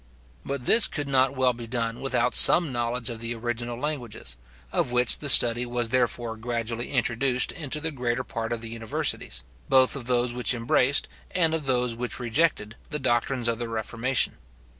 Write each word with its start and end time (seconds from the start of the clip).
But 0.43 0.65
this 0.65 0.87
could 0.87 1.07
not 1.07 1.35
well 1.35 1.53
be 1.53 1.67
done 1.67 2.01
without 2.01 2.33
some 2.33 2.71
knowledge 2.71 3.11
of 3.11 3.19
the 3.19 3.35
original 3.35 3.79
languages, 3.79 4.35
of 4.71 4.91
which 4.91 5.19
the 5.19 5.29
study 5.29 5.63
was 5.63 5.89
therefore 5.89 6.37
gradually 6.37 6.89
introduced 6.89 7.51
into 7.51 7.79
the 7.79 7.91
greater 7.91 8.23
part 8.23 8.51
of 8.51 8.65
universities; 8.65 9.43
both 9.69 9.95
of 9.95 10.05
those 10.07 10.33
which 10.33 10.55
embraced, 10.55 11.07
and 11.29 11.53
of 11.53 11.67
those 11.67 11.95
which 11.95 12.19
rejected, 12.19 12.77
the 12.89 12.97
doctrines 12.97 13.47
of 13.47 13.59
the 13.59 13.69
reformation. 13.69 14.37